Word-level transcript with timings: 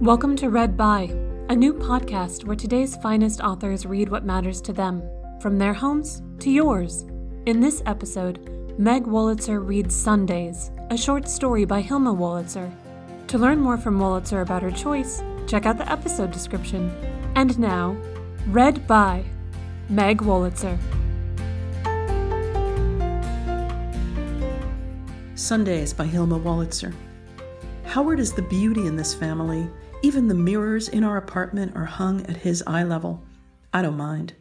Welcome 0.00 0.36
to 0.36 0.48
Read 0.48 0.76
By, 0.76 1.12
a 1.48 1.56
new 1.56 1.74
podcast 1.74 2.44
where 2.44 2.54
today's 2.54 2.94
finest 2.98 3.40
authors 3.40 3.84
read 3.84 4.08
what 4.08 4.24
matters 4.24 4.60
to 4.60 4.72
them, 4.72 5.02
from 5.40 5.58
their 5.58 5.74
homes 5.74 6.22
to 6.38 6.52
yours. 6.52 7.04
In 7.46 7.58
this 7.58 7.82
episode, 7.84 8.78
Meg 8.78 9.06
Wolitzer 9.06 9.58
reads 9.58 9.96
Sundays, 9.96 10.70
a 10.90 10.96
short 10.96 11.28
story 11.28 11.64
by 11.64 11.82
Hilma 11.82 12.14
Wolitzer. 12.14 12.72
To 13.26 13.38
learn 13.38 13.58
more 13.58 13.76
from 13.76 13.98
Wolitzer 13.98 14.40
about 14.40 14.62
her 14.62 14.70
choice, 14.70 15.20
check 15.48 15.66
out 15.66 15.78
the 15.78 15.90
episode 15.90 16.30
description. 16.30 16.90
And 17.34 17.58
now, 17.58 17.96
Read 18.46 18.86
By 18.86 19.24
Meg 19.88 20.18
Wolitzer. 20.18 20.78
Sundays 25.34 25.92
by 25.92 26.06
Hilma 26.06 26.38
Wolitzer. 26.38 26.94
Howard 27.82 28.20
is 28.20 28.32
the 28.32 28.42
beauty 28.42 28.86
in 28.86 28.94
this 28.94 29.12
family. 29.12 29.68
Even 30.00 30.28
the 30.28 30.34
mirrors 30.34 30.88
in 30.88 31.02
our 31.02 31.16
apartment 31.16 31.74
are 31.74 31.84
hung 31.84 32.24
at 32.26 32.36
his 32.36 32.62
eye 32.68 32.84
level. 32.84 33.20
I 33.72 33.82
don't 33.82 33.96
mind. 33.96 34.34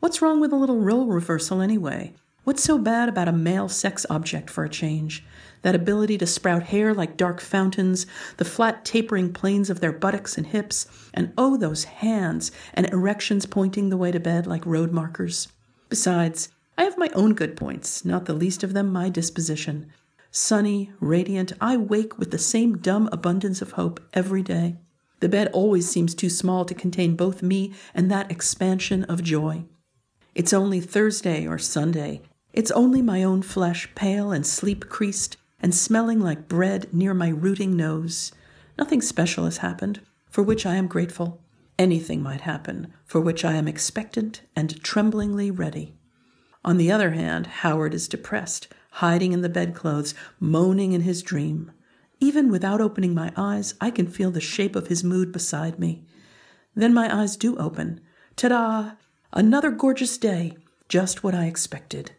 What's 0.00 0.20
wrong 0.20 0.38
with 0.38 0.52
a 0.52 0.56
little 0.56 0.80
role 0.80 1.06
reversal 1.06 1.62
anyway? 1.62 2.12
What's 2.44 2.62
so 2.62 2.76
bad 2.76 3.08
about 3.08 3.26
a 3.26 3.32
male 3.32 3.70
sex 3.70 4.04
object 4.10 4.50
for 4.50 4.64
a 4.64 4.68
change? 4.68 5.24
That 5.62 5.74
ability 5.74 6.18
to 6.18 6.26
sprout 6.26 6.64
hair 6.64 6.92
like 6.92 7.16
dark 7.16 7.40
fountains, 7.40 8.06
the 8.36 8.44
flat 8.44 8.84
tapering 8.84 9.32
planes 9.32 9.70
of 9.70 9.80
their 9.80 9.92
buttocks 9.92 10.36
and 10.36 10.46
hips, 10.46 10.86
and 11.14 11.32
oh, 11.38 11.56
those 11.56 11.84
hands 11.84 12.52
and 12.74 12.86
erections 12.90 13.46
pointing 13.46 13.88
the 13.88 13.96
way 13.96 14.12
to 14.12 14.20
bed 14.20 14.46
like 14.46 14.66
road 14.66 14.92
markers. 14.92 15.48
Besides, 15.88 16.50
I 16.76 16.84
have 16.84 16.98
my 16.98 17.08
own 17.14 17.32
good 17.32 17.56
points, 17.56 18.04
not 18.04 18.26
the 18.26 18.34
least 18.34 18.62
of 18.62 18.74
them 18.74 18.92
my 18.92 19.08
disposition. 19.08 19.90
Sunny, 20.30 20.92
radiant, 21.00 21.54
I 21.62 21.78
wake 21.78 22.18
with 22.18 22.30
the 22.30 22.38
same 22.38 22.76
dumb 22.76 23.08
abundance 23.10 23.62
of 23.62 23.72
hope 23.72 24.00
every 24.12 24.42
day. 24.42 24.76
The 25.20 25.28
bed 25.28 25.48
always 25.52 25.88
seems 25.90 26.14
too 26.14 26.30
small 26.30 26.64
to 26.64 26.74
contain 26.74 27.16
both 27.16 27.42
me 27.42 27.72
and 27.94 28.10
that 28.10 28.30
expansion 28.30 29.04
of 29.04 29.22
joy. 29.22 29.64
It's 30.34 30.52
only 30.52 30.80
Thursday 30.80 31.46
or 31.46 31.58
Sunday. 31.58 32.22
It's 32.52 32.70
only 32.70 33.02
my 33.02 33.24
own 33.24 33.42
flesh, 33.42 33.88
pale 33.94 34.30
and 34.30 34.46
sleep 34.46 34.88
creased, 34.88 35.36
and 35.60 35.74
smelling 35.74 36.20
like 36.20 36.48
bread 36.48 36.92
near 36.94 37.14
my 37.14 37.28
rooting 37.28 37.76
nose. 37.76 38.32
Nothing 38.78 39.02
special 39.02 39.44
has 39.44 39.58
happened, 39.58 40.00
for 40.30 40.42
which 40.42 40.64
I 40.64 40.76
am 40.76 40.86
grateful. 40.86 41.40
Anything 41.78 42.22
might 42.22 42.42
happen, 42.42 42.92
for 43.04 43.20
which 43.20 43.44
I 43.44 43.54
am 43.54 43.66
expectant 43.66 44.42
and 44.54 44.82
tremblingly 44.82 45.50
ready. 45.50 45.96
On 46.64 46.76
the 46.76 46.92
other 46.92 47.10
hand, 47.10 47.46
Howard 47.46 47.94
is 47.94 48.08
depressed, 48.08 48.68
hiding 48.92 49.32
in 49.32 49.42
the 49.42 49.48
bedclothes, 49.48 50.14
moaning 50.38 50.92
in 50.92 51.02
his 51.02 51.22
dream. 51.22 51.72
Even 52.20 52.50
without 52.50 52.80
opening 52.80 53.14
my 53.14 53.32
eyes, 53.36 53.74
I 53.80 53.90
can 53.90 54.06
feel 54.06 54.30
the 54.30 54.40
shape 54.40 54.74
of 54.74 54.88
his 54.88 55.04
mood 55.04 55.32
beside 55.32 55.78
me. 55.78 56.04
Then 56.74 56.92
my 56.92 57.14
eyes 57.14 57.36
do 57.36 57.56
open. 57.56 58.00
Ta 58.36 58.48
da! 58.48 58.90
Another 59.32 59.70
gorgeous 59.70 60.18
day, 60.18 60.56
just 60.88 61.22
what 61.22 61.34
I 61.34 61.46
expected. 61.46 62.12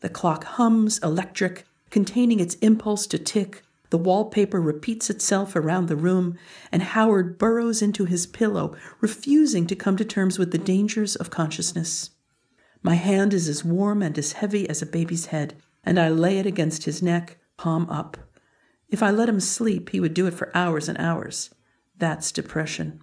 The 0.00 0.08
clock 0.08 0.44
hums, 0.44 0.98
electric, 0.98 1.66
containing 1.90 2.40
its 2.40 2.54
impulse 2.56 3.06
to 3.08 3.18
tick. 3.18 3.62
The 3.90 3.98
wallpaper 3.98 4.60
repeats 4.60 5.08
itself 5.08 5.56
around 5.56 5.86
the 5.86 5.96
room, 5.96 6.36
and 6.70 6.82
Howard 6.82 7.38
burrows 7.38 7.80
into 7.80 8.04
his 8.04 8.26
pillow, 8.26 8.76
refusing 9.00 9.66
to 9.66 9.76
come 9.76 9.96
to 9.96 10.04
terms 10.04 10.38
with 10.38 10.52
the 10.52 10.58
dangers 10.58 11.16
of 11.16 11.30
consciousness. 11.30 12.10
My 12.82 12.94
hand 12.94 13.34
is 13.34 13.48
as 13.48 13.64
warm 13.64 14.02
and 14.02 14.16
as 14.18 14.32
heavy 14.32 14.68
as 14.68 14.82
a 14.82 14.86
baby's 14.86 15.26
head, 15.26 15.54
and 15.84 15.98
I 15.98 16.08
lay 16.10 16.38
it 16.38 16.46
against 16.46 16.84
his 16.84 17.02
neck, 17.02 17.38
palm 17.56 17.88
up. 17.90 18.16
If 18.88 19.02
I 19.02 19.10
let 19.10 19.28
him 19.28 19.40
sleep, 19.40 19.90
he 19.90 20.00
would 20.00 20.14
do 20.14 20.26
it 20.26 20.34
for 20.34 20.56
hours 20.56 20.88
and 20.88 20.98
hours. 20.98 21.50
That's 21.98 22.32
depression. 22.32 23.02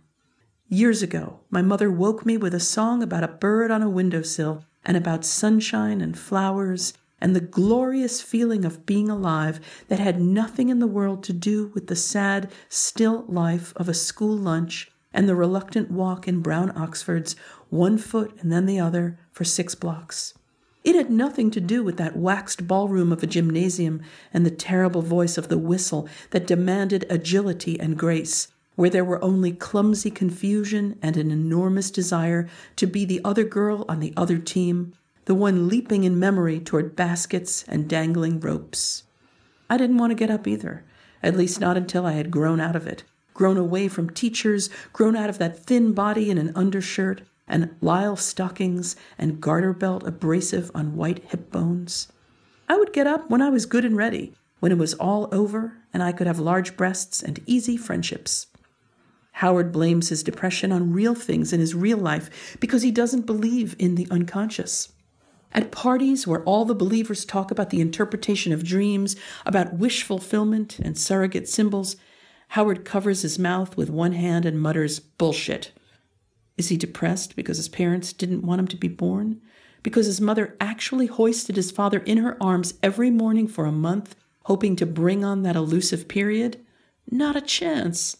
Years 0.67 1.03
ago, 1.03 1.41
my 1.51 1.61
mother 1.61 1.91
woke 1.91 2.25
me 2.25 2.37
with 2.37 2.55
a 2.55 2.59
song 2.59 3.03
about 3.03 3.23
a 3.23 3.27
bird 3.27 3.69
on 3.69 3.83
a 3.83 3.89
windowsill 3.89 4.65
and 4.83 4.97
about 4.97 5.23
sunshine 5.23 6.01
and 6.01 6.17
flowers 6.17 6.93
and 7.21 7.35
the 7.35 7.41
glorious 7.41 8.21
feeling 8.21 8.65
of 8.65 8.85
being 8.85 9.09
alive 9.09 9.59
that 9.87 9.99
had 9.99 10.19
nothing 10.19 10.69
in 10.69 10.79
the 10.79 10.87
world 10.87 11.23
to 11.23 11.33
do 11.33 11.67
with 11.73 11.87
the 11.87 11.95
sad, 11.95 12.51
still 12.67 13.25
life 13.27 13.73
of 13.75 13.87
a 13.87 13.93
school 13.93 14.35
lunch 14.35 14.91
and 15.13 15.29
the 15.29 15.35
reluctant 15.35 15.91
walk 15.91 16.27
in 16.27 16.41
brown 16.41 16.75
Oxfords, 16.75 17.35
one 17.69 17.97
foot 17.97 18.35
and 18.41 18.51
then 18.51 18.65
the 18.65 18.79
other, 18.79 19.17
for 19.31 19.43
six 19.43 19.75
blocks. 19.75 20.33
It 20.85 20.93
had 20.93 21.09
nothing 21.09 21.49
to 21.49 21.59
do 21.59 21.83
with 21.83 21.97
that 21.97 22.15
waxed 22.15 22.67
ballroom 22.67 23.11
of 23.11 23.23
a 23.23 23.27
gymnasium 23.27 24.03
and 24.31 24.45
the 24.45 24.51
terrible 24.51 25.01
voice 25.01 25.35
of 25.35 25.49
the 25.49 25.57
whistle 25.57 26.07
that 26.29 26.45
demanded 26.45 27.07
agility 27.09 27.79
and 27.79 27.97
grace, 27.97 28.49
where 28.75 28.91
there 28.91 29.03
were 29.03 29.23
only 29.23 29.51
clumsy 29.51 30.11
confusion 30.11 30.99
and 31.01 31.17
an 31.17 31.31
enormous 31.31 31.89
desire 31.89 32.47
to 32.75 32.85
be 32.85 33.03
the 33.03 33.19
other 33.25 33.43
girl 33.43 33.83
on 33.89 33.99
the 33.99 34.13
other 34.15 34.37
team, 34.37 34.93
the 35.25 35.33
one 35.33 35.67
leaping 35.67 36.03
in 36.03 36.19
memory 36.19 36.59
toward 36.59 36.95
baskets 36.95 37.65
and 37.67 37.89
dangling 37.89 38.39
ropes. 38.39 39.05
I 39.67 39.77
didn't 39.77 39.97
want 39.97 40.11
to 40.11 40.15
get 40.15 40.29
up 40.29 40.47
either, 40.47 40.83
at 41.23 41.35
least 41.35 41.59
not 41.59 41.77
until 41.77 42.05
I 42.05 42.11
had 42.11 42.29
grown 42.29 42.61
out 42.61 42.75
of 42.75 42.85
it, 42.85 43.03
grown 43.33 43.57
away 43.57 43.87
from 43.87 44.11
teachers, 44.11 44.69
grown 44.93 45.15
out 45.15 45.31
of 45.31 45.39
that 45.39 45.65
thin 45.65 45.93
body 45.93 46.29
in 46.29 46.37
an 46.37 46.51
undershirt, 46.55 47.23
and 47.47 47.75
lisle 47.81 48.15
stockings 48.15 48.95
and 49.17 49.41
garter 49.41 49.73
belt 49.73 50.05
abrasive 50.05 50.71
on 50.73 50.95
white 50.95 51.23
hip 51.25 51.51
bones. 51.51 52.11
I 52.67 52.77
would 52.77 52.93
get 52.93 53.07
up 53.07 53.29
when 53.29 53.41
I 53.41 53.49
was 53.49 53.65
good 53.65 53.85
and 53.85 53.95
ready, 53.95 54.33
when 54.59 54.71
it 54.71 54.77
was 54.77 54.93
all 54.95 55.29
over 55.31 55.77
and 55.93 56.01
I 56.01 56.11
could 56.11 56.27
have 56.27 56.39
large 56.39 56.75
breasts 56.75 57.21
and 57.21 57.39
easy 57.45 57.77
friendships. 57.77 58.47
Howard 59.33 59.71
blames 59.71 60.09
his 60.09 60.23
depression 60.23 60.71
on 60.71 60.93
real 60.93 61.13
things 61.13 61.51
in 61.51 61.59
his 61.59 61.75
real 61.75 61.97
life 61.97 62.57
because 62.59 62.81
he 62.83 62.91
doesn't 62.91 63.25
believe 63.25 63.75
in 63.77 63.95
the 63.95 64.07
unconscious. 64.09 64.93
At 65.51 65.71
parties 65.71 66.25
where 66.25 66.43
all 66.43 66.65
the 66.65 66.75
believers 66.75 67.25
talk 67.25 67.51
about 67.51 67.69
the 67.69 67.81
interpretation 67.81 68.51
of 68.53 68.63
dreams, 68.63 69.15
about 69.45 69.73
wish 69.73 70.03
fulfillment 70.03 70.79
and 70.79 70.97
surrogate 70.97 71.47
symbols, 71.47 71.95
Howard 72.49 72.85
covers 72.85 73.21
his 73.21 73.37
mouth 73.37 73.75
with 73.77 73.89
one 73.89 74.13
hand 74.13 74.45
and 74.45 74.61
mutters, 74.61 74.99
Bullshit. 74.99 75.71
Is 76.57 76.69
he 76.69 76.77
depressed 76.77 77.35
because 77.35 77.57
his 77.57 77.69
parents 77.69 78.13
didn't 78.13 78.45
want 78.45 78.59
him 78.59 78.67
to 78.67 78.77
be 78.77 78.87
born? 78.87 79.41
Because 79.83 80.05
his 80.05 80.21
mother 80.21 80.55
actually 80.59 81.05
hoisted 81.07 81.55
his 81.55 81.71
father 81.71 81.99
in 81.99 82.17
her 82.17 82.41
arms 82.41 82.75
every 82.81 83.11
morning 83.11 83.47
for 83.47 83.65
a 83.65 83.71
month, 83.71 84.15
hoping 84.43 84.75
to 84.77 84.85
bring 84.85 85.23
on 85.23 85.43
that 85.43 85.55
elusive 85.55 86.07
period? 86.07 86.65
Not 87.09 87.35
a 87.35 87.41
chance. 87.41 88.17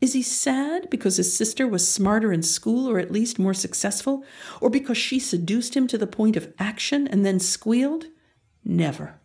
Is 0.00 0.12
he 0.12 0.22
sad 0.22 0.90
because 0.90 1.16
his 1.16 1.36
sister 1.36 1.66
was 1.66 1.88
smarter 1.88 2.32
in 2.32 2.42
school 2.42 2.88
or 2.88 2.98
at 2.98 3.10
least 3.10 3.38
more 3.38 3.54
successful? 3.54 4.24
Or 4.60 4.68
because 4.68 4.98
she 4.98 5.18
seduced 5.18 5.74
him 5.74 5.86
to 5.88 5.98
the 5.98 6.06
point 6.06 6.36
of 6.36 6.52
action 6.58 7.06
and 7.08 7.24
then 7.24 7.40
squealed? 7.40 8.06
Never. 8.64 9.20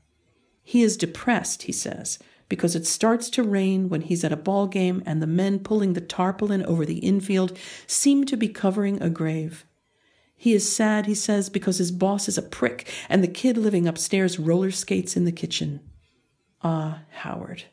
He 0.64 0.84
is 0.84 0.96
depressed, 0.96 1.64
he 1.64 1.72
says, 1.72 2.20
because 2.52 2.76
it 2.76 2.86
starts 2.86 3.30
to 3.30 3.42
rain 3.42 3.88
when 3.88 4.02
he's 4.02 4.26
at 4.26 4.34
a 4.34 4.36
ball 4.36 4.68
game 4.68 5.02
and 5.06 5.22
the 5.22 5.26
men 5.26 5.58
pulling 5.58 5.94
the 5.94 6.02
tarpaulin 6.02 6.66
over 6.66 6.86
the 6.86 6.98
infield 6.98 7.58
seem 7.88 8.26
to 8.26 8.36
be 8.36 8.50
covering 8.50 9.02
a 9.02 9.10
grave. 9.10 9.66
He 10.36 10.54
is 10.54 10.70
sad, 10.70 11.06
he 11.06 11.16
says, 11.16 11.50
because 11.50 11.78
his 11.78 11.94
boss 11.94 12.28
is 12.28 12.38
a 12.38 12.42
prick 12.42 12.92
and 13.08 13.24
the 13.24 13.30
kid 13.30 13.56
living 13.56 13.88
upstairs 13.88 14.38
roller 14.38 14.70
skates 14.70 15.16
in 15.16 15.24
the 15.24 15.32
kitchen. 15.32 15.80
Ah, 16.62 17.04
Howard. 17.20 17.64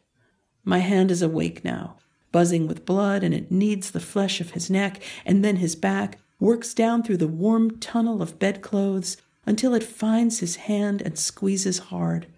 My 0.63 0.79
hand 0.79 1.11
is 1.11 1.23
awake 1.23 1.65
now, 1.65 1.97
buzzing 2.31 2.69
with 2.69 2.87
blood, 2.87 3.25
and 3.25 3.35
it 3.35 3.51
kneads 3.51 3.91
the 3.91 3.99
flesh 3.99 4.41
of 4.41 4.53
his 4.53 4.71
neck 4.71 5.03
and 5.27 5.45
then 5.45 5.57
his 5.57 5.75
back, 5.75 6.19
works 6.39 6.73
down 6.73 7.03
through 7.03 7.17
the 7.17 7.27
warm 7.27 7.81
tunnel 7.81 8.23
of 8.23 8.39
bedclothes 8.39 9.17
until 9.45 9.75
it 9.75 9.83
finds 9.83 10.39
his 10.39 10.55
hand 10.55 11.03
and 11.03 11.19
squeezes 11.19 11.79
hard. 11.91 12.29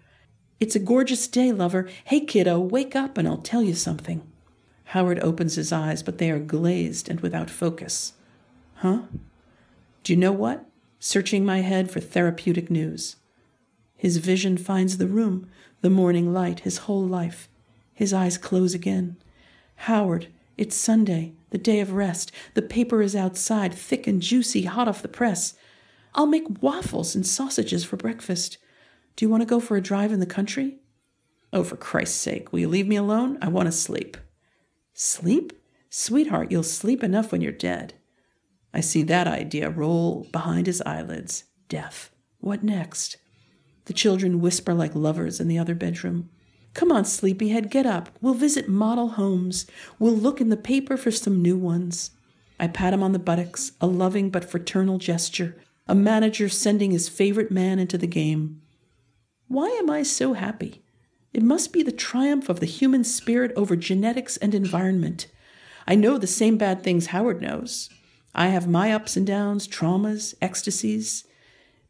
It's 0.61 0.75
a 0.75 0.79
gorgeous 0.79 1.27
day, 1.27 1.51
lover. 1.51 1.89
Hey, 2.03 2.19
kiddo, 2.19 2.59
wake 2.59 2.95
up 2.95 3.17
and 3.17 3.27
I'll 3.27 3.37
tell 3.37 3.63
you 3.63 3.73
something. 3.73 4.21
Howard 4.85 5.19
opens 5.21 5.55
his 5.55 5.71
eyes, 5.71 6.03
but 6.03 6.19
they 6.19 6.29
are 6.29 6.37
glazed 6.37 7.09
and 7.09 7.19
without 7.19 7.49
focus. 7.49 8.13
Huh? 8.75 9.01
Do 10.03 10.13
you 10.13 10.19
know 10.19 10.31
what? 10.31 10.63
Searching 10.99 11.43
my 11.43 11.61
head 11.61 11.89
for 11.89 11.99
therapeutic 11.99 12.69
news. 12.69 13.15
His 13.97 14.17
vision 14.17 14.55
finds 14.55 14.97
the 14.99 15.07
room, 15.07 15.49
the 15.81 15.89
morning 15.89 16.31
light, 16.31 16.59
his 16.59 16.79
whole 16.79 17.07
life. 17.07 17.49
His 17.95 18.13
eyes 18.13 18.37
close 18.37 18.75
again. 18.75 19.17
Howard, 19.87 20.27
it's 20.57 20.75
Sunday, 20.75 21.33
the 21.49 21.57
day 21.57 21.79
of 21.79 21.93
rest. 21.93 22.31
The 22.53 22.61
paper 22.61 23.01
is 23.01 23.15
outside, 23.15 23.73
thick 23.73 24.05
and 24.05 24.21
juicy, 24.21 24.65
hot 24.65 24.87
off 24.87 25.01
the 25.01 25.07
press. 25.07 25.55
I'll 26.13 26.27
make 26.27 26.61
waffles 26.61 27.15
and 27.15 27.25
sausages 27.25 27.83
for 27.83 27.97
breakfast. 27.97 28.59
Do 29.21 29.25
you 29.25 29.29
want 29.29 29.41
to 29.41 29.45
go 29.45 29.59
for 29.59 29.77
a 29.77 29.81
drive 29.81 30.11
in 30.11 30.19
the 30.19 30.25
country? 30.25 30.79
Oh, 31.53 31.63
for 31.63 31.77
Christ's 31.77 32.19
sake, 32.19 32.51
will 32.51 32.57
you 32.57 32.67
leave 32.67 32.87
me 32.87 32.95
alone? 32.95 33.37
I 33.39 33.49
want 33.49 33.67
to 33.67 33.71
sleep. 33.71 34.17
Sleep? 34.95 35.53
Sweetheart, 35.91 36.51
you'll 36.51 36.63
sleep 36.63 37.03
enough 37.03 37.31
when 37.31 37.39
you're 37.39 37.51
dead. 37.51 37.93
I 38.73 38.81
see 38.81 39.03
that 39.03 39.27
idea 39.27 39.69
roll 39.69 40.25
behind 40.31 40.65
his 40.65 40.81
eyelids. 40.87 41.43
Death. 41.69 42.09
What 42.39 42.63
next? 42.63 43.17
The 43.85 43.93
children 43.93 44.41
whisper 44.41 44.73
like 44.73 44.95
lovers 44.95 45.39
in 45.39 45.47
the 45.47 45.59
other 45.59 45.75
bedroom. 45.75 46.31
Come 46.73 46.91
on, 46.91 47.05
sleepyhead, 47.05 47.69
get 47.69 47.85
up. 47.85 48.09
We'll 48.21 48.33
visit 48.33 48.67
model 48.67 49.09
homes. 49.09 49.67
We'll 49.99 50.17
look 50.17 50.41
in 50.41 50.49
the 50.49 50.57
paper 50.57 50.97
for 50.97 51.11
some 51.11 51.43
new 51.43 51.57
ones. 51.57 52.09
I 52.59 52.65
pat 52.65 52.91
him 52.91 53.03
on 53.03 53.11
the 53.11 53.19
buttocks, 53.19 53.73
a 53.79 53.85
loving 53.85 54.31
but 54.31 54.49
fraternal 54.49 54.97
gesture, 54.97 55.61
a 55.87 55.93
manager 55.93 56.49
sending 56.49 56.89
his 56.89 57.07
favorite 57.07 57.51
man 57.51 57.77
into 57.77 57.99
the 57.99 58.07
game. 58.07 58.63
Why 59.51 59.67
am 59.67 59.89
I 59.89 60.03
so 60.03 60.31
happy? 60.31 60.81
It 61.33 61.43
must 61.43 61.73
be 61.73 61.83
the 61.83 61.91
triumph 61.91 62.47
of 62.47 62.61
the 62.61 62.65
human 62.65 63.03
spirit 63.03 63.51
over 63.57 63.75
genetics 63.75 64.37
and 64.37 64.55
environment. 64.55 65.27
I 65.85 65.93
know 65.93 66.17
the 66.17 66.25
same 66.25 66.57
bad 66.57 66.83
things 66.83 67.07
Howard 67.07 67.41
knows. 67.41 67.89
I 68.33 68.47
have 68.47 68.69
my 68.69 68.93
ups 68.93 69.17
and 69.17 69.27
downs, 69.27 69.67
traumas, 69.67 70.33
ecstasies. 70.41 71.25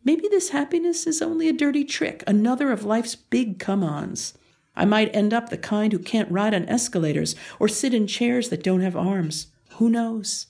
Maybe 0.03 0.27
this 0.27 0.49
happiness 0.49 1.05
is 1.05 1.21
only 1.21 1.47
a 1.47 1.53
dirty 1.53 1.83
trick, 1.85 2.23
another 2.25 2.71
of 2.71 2.83
life's 2.83 3.13
big 3.13 3.59
come 3.59 3.83
ons. 3.83 4.35
I 4.75 4.85
might 4.85 5.15
end 5.15 5.31
up 5.31 5.49
the 5.49 5.57
kind 5.59 5.93
who 5.93 5.99
can't 5.99 6.31
ride 6.31 6.55
on 6.55 6.67
escalators 6.67 7.35
or 7.59 7.67
sit 7.67 7.93
in 7.93 8.07
chairs 8.07 8.49
that 8.49 8.63
don't 8.63 8.81
have 8.81 8.95
arms. 8.97 9.49
Who 9.73 9.87
knows? 9.87 10.47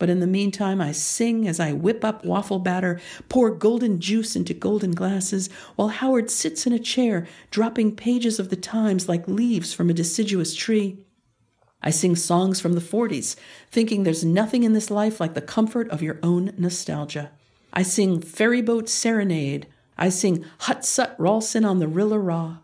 But 0.00 0.08
in 0.08 0.20
the 0.20 0.26
meantime, 0.26 0.80
I 0.80 0.92
sing 0.92 1.46
as 1.46 1.60
I 1.60 1.74
whip 1.74 2.06
up 2.06 2.24
waffle 2.24 2.58
batter, 2.58 2.98
pour 3.28 3.50
golden 3.50 4.00
juice 4.00 4.34
into 4.34 4.54
golden 4.54 4.92
glasses, 4.92 5.50
while 5.76 5.88
Howard 5.88 6.30
sits 6.30 6.66
in 6.66 6.72
a 6.72 6.78
chair, 6.78 7.28
dropping 7.50 7.94
pages 7.94 8.40
of 8.40 8.48
the 8.48 8.56
Times 8.56 9.10
like 9.10 9.28
leaves 9.28 9.74
from 9.74 9.90
a 9.90 9.94
deciduous 9.94 10.54
tree. 10.54 11.04
I 11.82 11.90
sing 11.90 12.16
songs 12.16 12.60
from 12.60 12.72
the 12.72 12.80
40s, 12.80 13.36
thinking 13.70 14.02
there's 14.02 14.24
nothing 14.24 14.62
in 14.64 14.72
this 14.72 14.90
life 14.90 15.20
like 15.20 15.34
the 15.34 15.42
comfort 15.42 15.90
of 15.90 16.02
your 16.02 16.18
own 16.22 16.54
nostalgia. 16.56 17.30
I 17.70 17.82
sing 17.82 18.22
Ferryboat 18.22 18.88
Serenade. 18.88 19.66
I 19.98 20.08
sing 20.08 20.46
Hut 20.60 20.82
Sut 20.82 21.14
Rawlson 21.18 21.66
on 21.66 21.78
the 21.78 21.88
Rilla 21.88 22.18
Raw. 22.18 22.56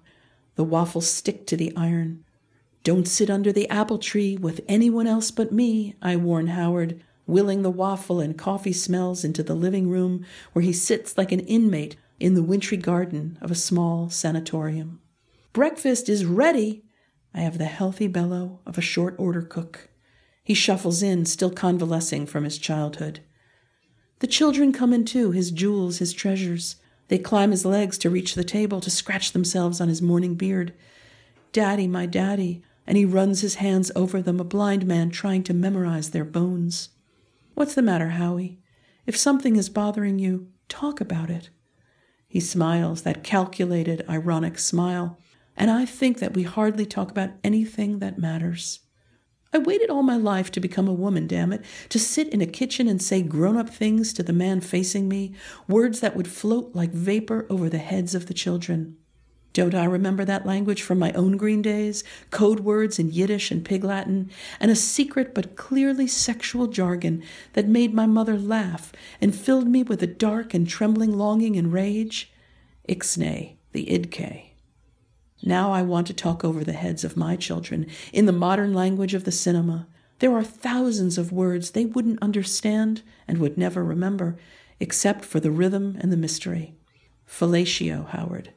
The 0.55 0.65
waffles 0.65 1.11
stick 1.11 1.47
to 1.49 1.57
the 1.57 1.71
iron. 1.77 2.25
Don't 2.83 3.07
sit 3.07 3.29
under 3.29 3.53
the 3.53 3.69
apple 3.69 3.99
tree 3.99 4.39
with 4.39 4.63
anyone 4.67 5.07
else 5.07 5.31
but 5.31 5.53
me, 5.53 5.97
I 6.01 6.17
warn 6.17 6.47
Howard, 6.47 7.03
willing 7.27 7.63
the 7.63 7.71
waffle 7.71 8.21
and 8.21 8.39
coffee 8.39 8.73
smells 8.73 9.25
into 9.25 9.43
the 9.43 9.55
living 9.55 9.89
room 9.89 10.25
where 10.53 10.63
he 10.63 10.73
sits 10.73 11.19
like 11.19 11.33
an 11.33 11.41
inmate 11.41 11.97
in 12.21 12.35
the 12.35 12.43
wintry 12.43 12.77
garden 12.77 13.39
of 13.41 13.51
a 13.51 13.55
small 13.55 14.09
sanatorium. 14.09 15.01
Breakfast 15.53 16.09
is 16.09 16.25
ready. 16.25 16.85
I 17.35 17.41
have 17.41 17.59
the 17.59 17.65
healthy 17.67 18.07
bellow 18.07 18.61
of 18.67 18.79
a 18.79 18.83
short 18.83 19.15
order 19.19 19.43
cook. 19.43 19.89
He 20.43 20.55
shuffles 20.55 21.03
in, 21.03 21.27
still 21.27 21.51
convalescing 21.51 22.27
from 22.27 22.45
his 22.45 22.59
childhood. 22.59 23.21
The 24.21 24.27
children 24.27 24.73
come 24.73 24.93
in 24.93 25.05
too, 25.05 25.33
his 25.33 25.51
jewels, 25.51 25.99
his 25.99 26.13
treasures. 26.13 26.77
They 27.09 27.19
climb 27.19 27.51
his 27.51 27.67
legs 27.67 27.99
to 27.99 28.11
reach 28.11 28.35
the 28.35 28.45
table, 28.45 28.81
to 28.81 28.91
scratch 28.91 29.33
themselves 29.33 29.81
on 29.81 29.89
his 29.89 30.01
morning 30.01 30.35
beard. 30.35 30.73
Daddy, 31.53 31.87
my 31.87 32.07
daddy, 32.07 32.63
and 32.87 32.97
he 32.97 33.05
runs 33.05 33.41
his 33.41 33.57
hands 33.57 33.91
over 33.95 34.23
them, 34.23 34.41
a 34.41 34.45
blind 34.45 34.87
man 34.87 35.11
trying 35.11 35.43
to 35.45 35.55
memorize 35.55 36.11
their 36.11 36.25
bones. 36.25 36.91
What's 37.57 37.75
the 37.75 37.81
matter, 37.81 38.11
Howie? 38.11 38.59
If 39.07 39.17
something 39.17 39.57
is 39.57 39.71
bothering 39.71 40.19
you, 40.19 40.49
talk 40.69 41.01
about 41.01 41.31
it. 41.31 41.49
He 42.29 42.39
smiles, 42.39 43.01
that 43.05 43.25
calculated, 43.25 44.05
ironic 44.11 44.59
smile, 44.59 45.19
and 45.57 45.71
I 45.71 45.87
think 45.87 46.19
that 46.19 46.35
we 46.35 46.43
hardly 46.43 46.85
talk 46.85 47.11
about 47.11 47.31
anything 47.43 47.99
that 48.01 48.19
matters. 48.19 48.81
I 49.55 49.59
waited 49.59 49.89
all 49.89 50.03
my 50.03 50.19
life 50.19 50.51
to 50.51 50.61
become 50.61 50.87
a 50.87 50.93
woman, 50.93 51.27
damn 51.27 51.51
it, 51.51 51.65
to 51.89 51.99
sit 51.99 52.29
in 52.29 52.43
a 52.43 52.47
kitchen 52.47 52.89
and 52.89 53.01
say 53.01 53.23
grown 53.23 53.57
up 53.57 53.71
things 53.71 54.13
to 54.13 54.23
the 54.23 54.35
man 54.35 54.61
facing 54.61 55.09
me, 55.09 55.33
words 55.67 56.01
that 56.01 56.15
would 56.15 56.29
float 56.29 56.75
like 56.75 56.91
vapor 56.91 57.47
over 57.49 57.71
the 57.71 57.79
heads 57.79 58.15
of 58.15 58.27
the 58.27 58.35
children. 58.35 58.99
Don't 59.57 59.75
I 59.75 59.87
remember 59.87 60.23
that 60.27 60.45
language 60.45 60.83
from 60.83 60.99
my 60.99 61.13
own 61.13 61.39
green 61.39 61.63
days? 61.63 62.05
Code 62.31 62.61
words 62.61 62.99
in 62.99 63.11
Yiddish 63.11 63.51
and 63.51 63.65
Pig 63.65 63.85
Latin, 63.85 64.31
and 64.61 64.71
a 64.71 64.77
secret 64.77 65.35
but 65.35 65.57
clearly 65.57 66.07
sexual 66.07 66.67
jargon 66.67 67.23
that 67.55 67.67
made 67.67 67.95
my 67.95 68.05
mother 68.05 68.39
laugh 68.39 68.93
and 69.19 69.35
filled 69.35 69.67
me 69.67 69.83
with 69.83 70.03
a 70.03 70.07
dark 70.07 70.53
and 70.53 70.69
trembling 70.69 71.17
longing 71.17 71.57
and 71.57 71.73
rage? 71.73 72.31
Ixnay, 72.87 73.57
the 73.73 73.87
Idke. 73.87 74.51
Now 75.43 75.73
I 75.73 75.81
want 75.81 76.07
to 76.09 76.13
talk 76.13 76.45
over 76.45 76.63
the 76.63 76.73
heads 76.73 77.03
of 77.03 77.17
my 77.17 77.35
children 77.37 77.87
in 78.13 78.27
the 78.27 78.33
modern 78.33 78.75
language 78.75 79.15
of 79.15 79.25
the 79.25 79.33
cinema. 79.33 79.87
There 80.19 80.35
are 80.35 80.45
thousands 80.45 81.17
of 81.17 81.33
words 81.33 81.71
they 81.71 81.87
wouldn't 81.87 82.23
understand 82.23 83.03
and 83.27 83.39
would 83.39 83.57
never 83.57 83.83
remember, 83.83 84.37
except 84.81 85.25
for 85.25 85.41
the 85.41 85.51
rhythm 85.51 85.97
and 86.01 86.13
the 86.13 86.17
mystery. 86.19 86.75
Fellatio, 87.27 88.09
Howard 88.09 88.51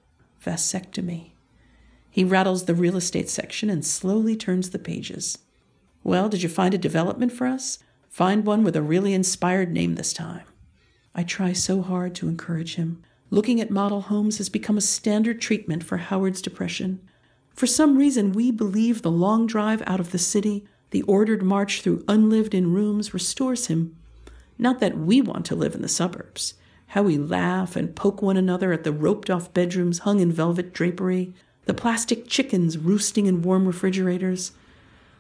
vasectomy. 0.44 1.32
He 2.10 2.24
rattles 2.24 2.66
the 2.66 2.76
real 2.76 2.98
estate 2.98 3.30
section 3.30 3.70
and 3.70 3.86
slowly 3.86 4.36
turns 4.36 4.72
the 4.72 4.80
pages. 4.80 5.38
Well, 6.04 6.30
did 6.30 6.42
you 6.42 6.50
find 6.50 6.74
a 6.74 6.78
development 6.78 7.32
for 7.32 7.46
us? 7.46 7.80
Find 8.10 8.46
one 8.46 8.64
with 8.64 8.76
a 8.76 8.82
really 8.82 9.14
inspired 9.14 9.72
name 9.72 9.96
this 9.96 10.14
time. 10.14 10.44
I 11.14 11.24
try 11.24 11.54
so 11.54 11.82
hard 11.82 12.16
to 12.16 12.28
encourage 12.28 12.76
him. 12.76 13.04
Looking 13.30 13.62
at 13.62 13.70
model 13.70 14.02
homes 14.02 14.38
has 14.40 14.50
become 14.50 14.78
a 14.78 14.82
standard 14.82 15.40
treatment 15.40 15.84
for 15.84 15.98
Howard's 15.98 16.42
depression. 16.42 17.00
For 17.54 17.68
some 17.68 17.98
reason, 17.98 18.32
we 18.32 18.52
believe 18.52 19.02
the 19.02 19.12
long 19.12 19.46
drive 19.46 19.84
out 19.86 20.00
of 20.00 20.12
the 20.12 20.18
city, 20.18 20.66
the 20.92 21.04
ordered 21.04 21.44
march 21.44 21.82
through 21.82 22.04
unlived 22.08 22.54
in 22.54 22.74
rooms, 22.74 23.14
restores 23.14 23.68
him. 23.68 23.96
Not 24.58 24.80
that 24.80 24.98
we 24.98 25.22
want 25.22 25.46
to 25.48 25.56
live 25.56 25.76
in 25.76 25.82
the 25.82 25.88
suburbs 25.88 26.56
how 26.90 27.04
we 27.04 27.18
laugh 27.18 27.76
and 27.76 27.96
poke 27.96 28.22
one 28.22 28.38
another 28.38 28.74
at 28.74 28.84
the 28.84 28.92
roped 28.92 29.30
off 29.30 29.54
bedrooms 29.54 30.00
hung 30.00 30.20
in 30.20 30.32
velvet 30.32 30.74
drapery, 30.74 31.32
the 31.66 31.74
plastic 31.74 32.28
chickens 32.28 32.80
roosting 32.80 33.28
in 33.28 33.44
warm 33.44 33.68
refrigerators. 33.68 34.54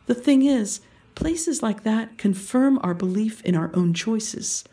The 0.08 0.16
thing 0.16 0.44
is, 0.44 0.82
places 1.14 1.62
like 1.62 1.84
that 1.84 2.18
confirm 2.18 2.80
our 2.82 2.96
belief 2.96 3.44
in 3.44 3.56
our 3.56 3.70
own 3.76 3.94
choices. 3.94 4.64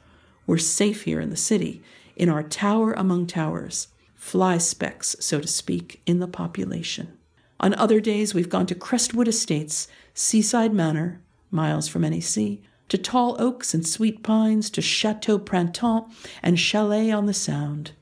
We're 0.46 0.56
safe 0.56 1.02
here 1.02 1.20
in 1.20 1.28
the 1.28 1.37
city, 1.37 1.82
in 2.16 2.31
our 2.31 2.43
tower 2.43 2.94
among 2.94 3.26
towers, 3.26 3.88
fly 4.14 4.56
specks, 4.56 5.16
so 5.20 5.38
to 5.38 5.46
speak, 5.46 6.00
in 6.06 6.19
the 6.19 6.26
population. 6.26 7.12
On 7.60 7.75
other 7.75 8.00
days, 8.00 8.32
we've 8.32 8.49
gone 8.49 8.66
to 8.66 8.75
Crestwood 8.75 9.28
Estates, 9.28 9.87
Seaside 10.14 10.72
Manor, 10.72 11.20
miles 11.50 11.88
from 11.88 12.04
any 12.04 12.22
sea, 12.22 12.62
to 12.88 12.99
tall 12.99 13.37
oaks 13.41 13.75
and 13.75 13.87
sweet 13.87 14.23
pines, 14.23 14.71
to 14.71 14.81
Chateau 14.81 15.38
Printemps 15.38 16.15
and 16.43 16.59
Chalet 16.59 17.11
on 17.11 17.27
the 17.27 17.35
Sound. 17.35 17.93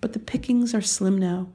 But 0.00 0.12
the 0.12 0.18
pickings 0.18 0.74
are 0.74 0.80
slim 0.80 1.18
now. 1.18 1.48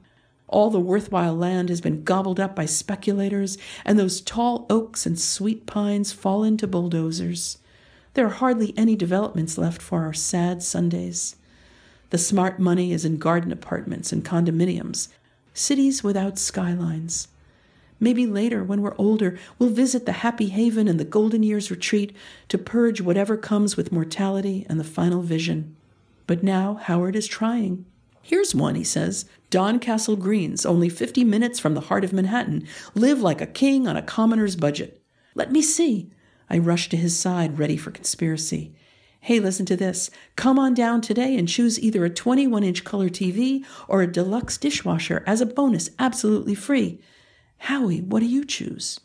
All 0.48 0.70
the 0.70 0.80
worthwhile 0.80 1.36
land 1.36 1.68
has 1.68 1.82
been 1.82 2.04
gobbled 2.04 2.40
up 2.40 2.56
by 2.56 2.64
speculators, 2.64 3.58
and 3.84 3.98
those 3.98 4.22
tall 4.22 4.66
oaks 4.70 5.04
and 5.04 5.20
sweet 5.20 5.66
pines 5.66 6.12
fall 6.12 6.42
into 6.42 6.66
bulldozers. 6.66 7.58
There 8.14 8.26
are 8.26 8.30
hardly 8.30 8.72
any 8.76 8.96
developments 8.96 9.58
left 9.58 9.82
for 9.82 10.02
our 10.02 10.14
sad 10.14 10.62
Sundays. 10.62 11.36
The 12.10 12.18
smart 12.18 12.58
money 12.58 12.92
is 12.92 13.04
in 13.04 13.18
garden 13.18 13.52
apartments 13.52 14.10
and 14.10 14.24
condominiums, 14.24 15.08
cities 15.52 16.02
without 16.02 16.38
skylines. 16.38 17.28
Maybe 18.00 18.26
later, 18.26 18.62
when 18.62 18.82
we're 18.82 18.94
older, 18.96 19.38
we'll 19.58 19.70
visit 19.70 20.06
the 20.06 20.12
happy 20.12 20.46
haven 20.46 20.86
and 20.86 21.00
the 21.00 21.04
golden 21.04 21.42
years 21.42 21.70
retreat 21.70 22.14
to 22.48 22.58
purge 22.58 23.00
whatever 23.00 23.36
comes 23.36 23.76
with 23.76 23.92
mortality 23.92 24.64
and 24.68 24.78
the 24.78 24.84
final 24.84 25.22
vision. 25.22 25.76
But 26.26 26.44
now 26.44 26.74
Howard 26.74 27.16
is 27.16 27.26
trying. 27.26 27.86
Here's 28.22 28.54
one, 28.54 28.74
he 28.74 28.84
says 28.84 29.24
Don 29.50 29.78
Castle 29.78 30.16
Greens, 30.16 30.66
only 30.66 30.88
50 30.88 31.24
minutes 31.24 31.58
from 31.58 31.74
the 31.74 31.82
heart 31.82 32.04
of 32.04 32.12
Manhattan. 32.12 32.66
Live 32.94 33.20
like 33.20 33.40
a 33.40 33.46
king 33.46 33.88
on 33.88 33.96
a 33.96 34.02
commoner's 34.02 34.54
budget. 34.54 35.02
Let 35.34 35.50
me 35.50 35.62
see. 35.62 36.10
I 36.50 36.58
rush 36.58 36.88
to 36.90 36.96
his 36.96 37.18
side, 37.18 37.58
ready 37.58 37.76
for 37.76 37.90
conspiracy. 37.90 38.74
Hey, 39.20 39.40
listen 39.40 39.66
to 39.66 39.76
this. 39.76 40.10
Come 40.36 40.58
on 40.58 40.74
down 40.74 41.00
today 41.00 41.36
and 41.36 41.48
choose 41.48 41.80
either 41.80 42.04
a 42.04 42.10
21 42.10 42.62
inch 42.62 42.84
color 42.84 43.08
TV 43.08 43.64
or 43.88 44.02
a 44.02 44.12
deluxe 44.12 44.56
dishwasher 44.56 45.24
as 45.26 45.40
a 45.40 45.46
bonus, 45.46 45.90
absolutely 45.98 46.54
free. 46.54 47.00
Howie, 47.58 48.00
what 48.00 48.20
do 48.20 48.26
you 48.26 48.44
choose? 48.44 49.00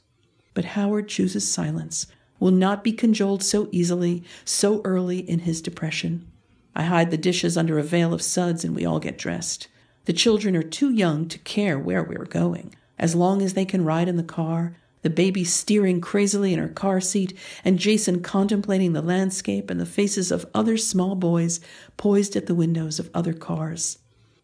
But 0.54 0.66
Howard 0.66 1.08
chooses 1.08 1.50
silence, 1.50 2.08
will 2.40 2.52
not 2.52 2.84
be 2.84 2.92
cajoled 2.92 3.44
so 3.44 3.68
easily, 3.72 4.24
so 4.46 4.82
early 4.84 5.20
in 5.20 5.40
his 5.40 5.62
depression. 5.62 6.28
I 6.76 6.84
hide 6.84 7.12
the 7.12 7.18
dishes 7.18 7.58
under 7.58 7.78
a 7.78 7.84
veil 7.84 8.14
of 8.14 8.22
suds 8.22 8.64
and 8.64 8.76
we 8.76 8.86
all 8.86 9.00
get 9.00 9.18
dressed. 9.18 9.68
The 10.06 10.14
children 10.14 10.56
are 10.56 10.64
too 10.64 10.92
young 10.92 11.28
to 11.30 11.40
care 11.40 11.80
where 11.80 12.04
we 12.04 12.16
are 12.16 12.26
going. 12.26 12.76
As 13.00 13.16
long 13.16 13.42
as 13.42 13.54
they 13.54 13.66
can 13.66 13.86
ride 13.86 14.08
in 14.08 14.18
the 14.18 14.24
car, 14.24 14.76
the 15.02 15.10
baby 15.10 15.44
steering 15.44 16.00
crazily 16.00 16.54
in 16.54 16.60
her 16.60 16.70
car 16.70 17.02
seat, 17.02 17.38
and 17.64 17.78
Jason 17.78 18.22
contemplating 18.22 18.94
the 18.94 19.02
landscape 19.02 19.70
and 19.70 19.80
the 19.80 19.86
faces 19.86 20.32
of 20.32 20.46
other 20.54 20.78
small 20.78 21.14
boys 21.16 21.60
poised 21.98 22.36
at 22.36 22.48
the 22.48 22.56
windows 22.56 23.00
of 23.00 23.10
other 23.14 23.34
cars. 23.34 24.00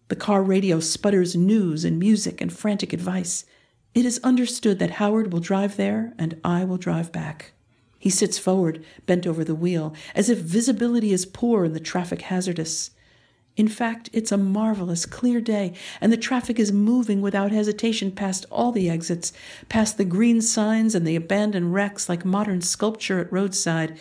The 0.09 0.17
car 0.17 0.43
radio 0.43 0.79
sputters 0.79 1.35
news 1.35 1.85
and 1.85 1.97
music 1.97 2.41
and 2.41 2.51
frantic 2.51 2.91
advice. 2.91 3.45
It 3.95 4.05
is 4.05 4.19
understood 4.23 4.79
that 4.79 4.91
Howard 4.91 5.33
will 5.33 5.39
drive 5.39 5.75
there 5.75 6.13
and 6.17 6.39
I 6.43 6.63
will 6.63 6.77
drive 6.77 7.11
back. 7.11 7.53
He 7.97 8.09
sits 8.09 8.37
forward, 8.37 8.83
bent 9.05 9.27
over 9.27 9.43
the 9.43 9.55
wheel, 9.55 9.93
as 10.15 10.29
if 10.29 10.37
visibility 10.39 11.11
is 11.11 11.25
poor 11.25 11.65
and 11.65 11.75
the 11.75 11.79
traffic 11.79 12.21
hazardous. 12.21 12.91
In 13.57 13.67
fact, 13.67 14.09
it's 14.13 14.31
a 14.31 14.37
marvelous, 14.37 15.05
clear 15.05 15.41
day, 15.41 15.73
and 15.99 16.13
the 16.13 16.17
traffic 16.17 16.59
is 16.59 16.71
moving 16.71 17.19
without 17.19 17.51
hesitation 17.51 18.09
past 18.09 18.45
all 18.49 18.71
the 18.71 18.89
exits, 18.89 19.33
past 19.67 19.97
the 19.97 20.05
green 20.05 20.39
signs 20.39 20.95
and 20.95 21.05
the 21.05 21.17
abandoned 21.17 21.73
wrecks 21.73 22.07
like 22.07 22.23
modern 22.23 22.61
sculpture 22.61 23.19
at 23.19 23.33
roadside, 23.33 23.99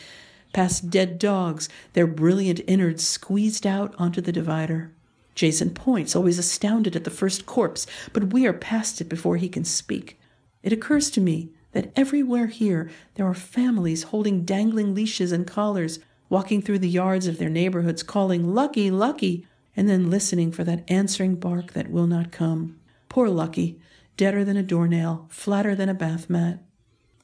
past 0.53 0.91
dead 0.91 1.19
dogs, 1.19 1.69
their 1.95 2.07
brilliant 2.07 2.61
innards 2.69 3.05
squeezed 3.05 3.67
out 3.67 3.97
onto 3.99 4.21
the 4.21 4.33
divider. 4.33 4.93
Jason 5.39 5.71
points, 5.71 6.17
always 6.17 6.37
astounded 6.37 6.97
at 6.97 7.05
the 7.05 7.11
first 7.11 7.47
corpse, 7.47 7.87
but 8.13 8.33
we 8.33 8.45
are 8.45 8.53
past 8.53 9.01
it 9.01 9.09
before 9.09 9.37
he 9.37 9.49
can 9.49 9.65
speak. 9.65 10.19
It 10.65 10.73
occurs 10.73 11.11
to 11.13 11.21
me 11.21 11.51
that 11.71 11.93
everywhere 11.95 12.49
here 12.49 12.91
there 13.15 13.25
are 13.25 13.35
families 13.35 14.03
holding 14.03 14.45
dangling 14.45 14.97
leashes 14.97 15.31
and 15.31 15.47
collars, 15.47 16.01
walking 16.29 16.61
through 16.61 16.81
the 16.81 16.89
yards 16.89 17.29
of 17.29 17.39
their 17.39 17.49
neighborhoods, 17.49 18.03
calling, 18.03 18.53
Lucky, 18.53 18.91
Lucky, 18.91 19.47
and 19.77 19.89
then 19.89 20.11
listening 20.11 20.51
for 20.51 20.65
that 20.65 20.83
answering 20.89 21.37
bark 21.37 21.73
that 21.73 21.89
will 21.89 22.09
not 22.09 22.33
come. 22.33 22.81
Poor 23.09 23.29
Lucky, 23.29 23.79
deader 24.17 24.45
than 24.45 24.57
a 24.57 24.63
doornail, 24.65 25.27
flatter 25.31 25.77
than 25.77 25.89
a 25.89 25.95
bath 25.95 26.29
mat. 26.29 26.59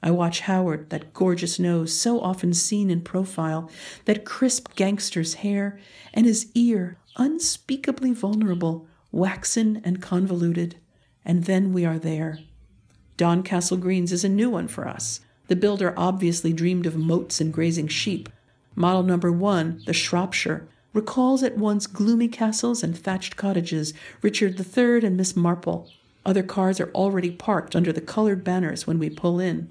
I 0.04 0.12
watch 0.12 0.40
Howard, 0.40 0.90
that 0.90 1.14
gorgeous 1.14 1.58
nose 1.58 1.92
so 1.92 2.20
often 2.20 2.54
seen 2.54 2.90
in 2.90 3.00
profile, 3.00 3.68
that 4.04 4.24
crisp 4.24 4.76
gangster's 4.76 5.34
hair, 5.34 5.80
and 6.12 6.26
his 6.26 6.52
ear, 6.54 6.98
unspeakably 7.16 8.12
vulnerable, 8.12 8.86
waxen 9.12 9.80
and 9.84 10.02
convoluted. 10.02 10.76
And 11.24 11.44
then 11.44 11.72
we 11.72 11.84
are 11.84 11.98
there. 11.98 12.40
Don 13.16 13.42
Castle 13.42 13.76
Greens 13.76 14.12
is 14.12 14.24
a 14.24 14.28
new 14.28 14.50
one 14.50 14.68
for 14.68 14.88
us. 14.88 15.20
The 15.48 15.56
builder 15.56 15.94
obviously 15.96 16.52
dreamed 16.52 16.86
of 16.86 16.96
moats 16.96 17.40
and 17.40 17.52
grazing 17.52 17.88
sheep. 17.88 18.28
Model 18.74 19.02
number 19.02 19.30
one, 19.30 19.82
the 19.86 19.92
Shropshire, 19.92 20.66
recalls 20.92 21.42
at 21.42 21.58
once 21.58 21.86
gloomy 21.86 22.28
castles 22.28 22.82
and 22.82 22.96
thatched 22.96 23.36
cottages, 23.36 23.92
Richard 24.22 24.58
III 24.58 25.04
and 25.04 25.16
Miss 25.16 25.36
Marple. 25.36 25.90
Other 26.24 26.42
cars 26.42 26.80
are 26.80 26.90
already 26.92 27.30
parked 27.30 27.76
under 27.76 27.92
the 27.92 28.00
colored 28.00 28.42
banners 28.42 28.86
when 28.86 28.98
we 28.98 29.10
pull 29.10 29.38
in. 29.38 29.70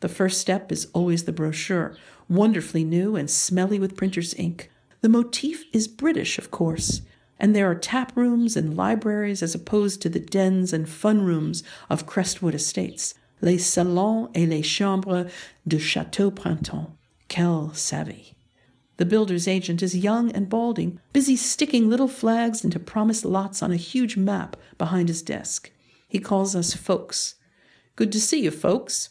The 0.00 0.08
first 0.08 0.40
step 0.40 0.72
is 0.72 0.88
always 0.92 1.24
the 1.24 1.32
brochure, 1.32 1.96
wonderfully 2.28 2.82
new 2.82 3.14
and 3.14 3.30
smelly 3.30 3.78
with 3.78 3.96
printer's 3.96 4.34
ink. 4.34 4.71
The 5.02 5.08
motif 5.08 5.64
is 5.72 5.88
British, 5.88 6.38
of 6.38 6.52
course, 6.52 7.02
and 7.36 7.56
there 7.56 7.68
are 7.68 7.74
tap 7.74 8.16
rooms 8.16 8.56
and 8.56 8.76
libraries 8.76 9.42
as 9.42 9.52
opposed 9.52 10.00
to 10.02 10.08
the 10.08 10.20
dens 10.20 10.72
and 10.72 10.88
fun 10.88 11.22
rooms 11.22 11.64
of 11.90 12.06
Crestwood 12.06 12.54
Estates. 12.54 13.14
Les 13.40 13.58
salons 13.58 14.30
et 14.36 14.48
les 14.48 14.62
chambres 14.62 15.28
de 15.66 15.78
Chateau 15.80 16.30
Printemps. 16.30 16.92
Quelle 17.26 17.74
savvy! 17.74 18.36
The 18.98 19.04
builder's 19.04 19.48
agent 19.48 19.82
is 19.82 19.96
young 19.96 20.30
and 20.30 20.48
balding, 20.48 21.00
busy 21.12 21.34
sticking 21.34 21.90
little 21.90 22.06
flags 22.06 22.62
into 22.62 22.78
promised 22.78 23.24
lots 23.24 23.60
on 23.60 23.72
a 23.72 23.76
huge 23.76 24.16
map 24.16 24.56
behind 24.78 25.08
his 25.08 25.22
desk. 25.22 25.72
He 26.06 26.20
calls 26.20 26.54
us 26.54 26.74
folks. 26.74 27.34
Good 27.96 28.12
to 28.12 28.20
see 28.20 28.42
you, 28.42 28.52
folks. 28.52 29.08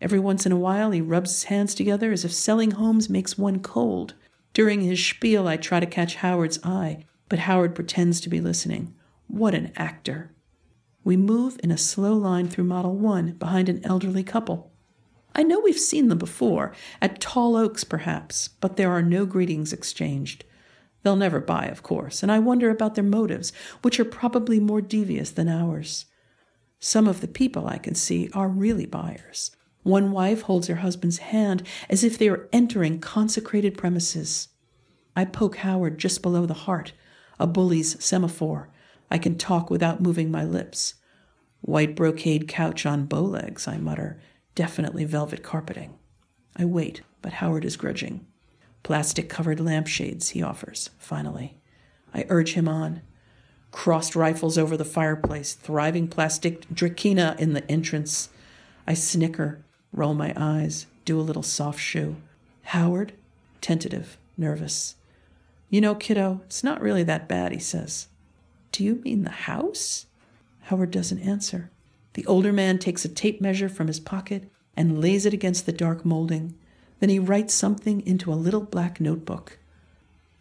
Every 0.00 0.18
once 0.18 0.44
in 0.44 0.50
a 0.50 0.56
while, 0.56 0.90
he 0.90 1.00
rubs 1.00 1.30
his 1.30 1.44
hands 1.44 1.76
together 1.76 2.10
as 2.10 2.24
if 2.24 2.32
selling 2.32 2.72
homes 2.72 3.08
makes 3.08 3.38
one 3.38 3.60
cold. 3.60 4.14
During 4.58 4.80
his 4.80 4.98
spiel, 4.98 5.46
I 5.46 5.56
try 5.56 5.78
to 5.78 5.86
catch 5.86 6.16
Howard's 6.16 6.58
eye, 6.64 7.04
but 7.28 7.38
Howard 7.38 7.76
pretends 7.76 8.20
to 8.20 8.28
be 8.28 8.40
listening. 8.40 8.92
What 9.28 9.54
an 9.54 9.70
actor! 9.76 10.32
We 11.04 11.16
move 11.16 11.60
in 11.62 11.70
a 11.70 11.78
slow 11.78 12.14
line 12.14 12.48
through 12.48 12.64
Model 12.64 12.96
1 12.96 13.34
behind 13.34 13.68
an 13.68 13.80
elderly 13.84 14.24
couple. 14.24 14.72
I 15.32 15.44
know 15.44 15.60
we've 15.60 15.78
seen 15.78 16.08
them 16.08 16.18
before, 16.18 16.74
at 17.00 17.20
Tall 17.20 17.54
Oaks 17.54 17.84
perhaps, 17.84 18.48
but 18.48 18.76
there 18.76 18.90
are 18.90 19.00
no 19.00 19.26
greetings 19.26 19.72
exchanged. 19.72 20.44
They'll 21.04 21.14
never 21.14 21.38
buy, 21.38 21.66
of 21.66 21.84
course, 21.84 22.24
and 22.24 22.32
I 22.32 22.40
wonder 22.40 22.68
about 22.68 22.96
their 22.96 23.04
motives, 23.04 23.52
which 23.82 24.00
are 24.00 24.04
probably 24.04 24.58
more 24.58 24.80
devious 24.80 25.30
than 25.30 25.48
ours. 25.48 26.06
Some 26.80 27.06
of 27.06 27.20
the 27.20 27.28
people 27.28 27.68
I 27.68 27.78
can 27.78 27.94
see 27.94 28.28
are 28.34 28.48
really 28.48 28.86
buyers. 28.86 29.52
One 29.88 30.12
wife 30.12 30.42
holds 30.42 30.66
her 30.66 30.76
husband's 30.76 31.16
hand 31.16 31.62
as 31.88 32.04
if 32.04 32.18
they 32.18 32.28
were 32.28 32.46
entering 32.52 33.00
consecrated 33.00 33.78
premises. 33.78 34.48
I 35.16 35.24
poke 35.24 35.56
Howard 35.56 35.96
just 35.96 36.20
below 36.20 36.44
the 36.44 36.52
heart, 36.52 36.92
a 37.40 37.46
bully's 37.46 38.04
semaphore. 38.04 38.68
I 39.10 39.16
can 39.16 39.38
talk 39.38 39.70
without 39.70 40.02
moving 40.02 40.30
my 40.30 40.44
lips. 40.44 40.92
White 41.62 41.96
brocade 41.96 42.48
couch 42.48 42.84
on 42.84 43.06
bow 43.06 43.22
legs, 43.22 43.66
I 43.66 43.78
mutter, 43.78 44.20
Definitely 44.54 45.06
velvet 45.06 45.42
carpeting. 45.42 45.98
I 46.54 46.66
wait, 46.66 47.00
but 47.22 47.34
Howard 47.34 47.64
is 47.64 47.78
grudging. 47.78 48.26
Plastic 48.82 49.30
covered 49.30 49.58
lampshades, 49.58 50.28
he 50.30 50.42
offers, 50.42 50.90
finally. 50.98 51.56
I 52.12 52.26
urge 52.28 52.52
him 52.52 52.68
on. 52.68 53.00
Crossed 53.70 54.14
rifles 54.14 54.58
over 54.58 54.76
the 54.76 54.84
fireplace, 54.84 55.54
thriving 55.54 56.08
plastic 56.08 56.68
Dracaena 56.68 57.38
in 57.38 57.54
the 57.54 57.66
entrance. 57.70 58.28
I 58.86 58.92
snicker, 58.92 59.64
roll 59.92 60.14
my 60.14 60.32
eyes, 60.36 60.86
do 61.04 61.18
a 61.18 61.22
little 61.22 61.42
soft 61.42 61.80
shoe. 61.80 62.16
Howard? 62.62 63.12
Tentative, 63.60 64.18
nervous. 64.36 64.96
You 65.70 65.80
know, 65.80 65.94
kiddo, 65.94 66.40
it's 66.46 66.64
not 66.64 66.80
really 66.80 67.02
that 67.04 67.28
bad, 67.28 67.52
he 67.52 67.58
says. 67.58 68.08
Do 68.72 68.84
you 68.84 68.96
mean 68.96 69.24
the 69.24 69.30
house? 69.30 70.06
Howard 70.62 70.90
doesn't 70.90 71.20
answer. 71.20 71.70
The 72.14 72.26
older 72.26 72.52
man 72.52 72.78
takes 72.78 73.04
a 73.04 73.08
tape 73.08 73.40
measure 73.40 73.68
from 73.68 73.86
his 73.86 74.00
pocket 74.00 74.50
and 74.76 75.00
lays 75.00 75.26
it 75.26 75.34
against 75.34 75.66
the 75.66 75.72
dark 75.72 76.04
molding. 76.04 76.54
Then 77.00 77.08
he 77.08 77.18
writes 77.18 77.54
something 77.54 78.04
into 78.06 78.32
a 78.32 78.34
little 78.34 78.60
black 78.60 79.00
notebook. 79.00 79.58